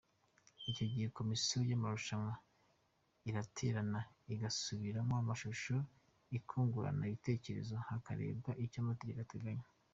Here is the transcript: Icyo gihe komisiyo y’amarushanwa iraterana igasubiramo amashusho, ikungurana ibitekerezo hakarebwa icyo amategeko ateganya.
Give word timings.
Icyo 0.69 0.85
gihe 0.91 1.07
komisiyo 1.17 1.57
y’amarushanwa 1.69 2.33
iraterana 3.29 3.99
igasubiramo 4.33 5.13
amashusho, 5.21 5.75
ikungurana 6.37 7.03
ibitekerezo 7.07 7.73
hakarebwa 7.87 8.51
icyo 8.65 8.77
amategeko 8.85 9.19
ateganya. 9.25 9.65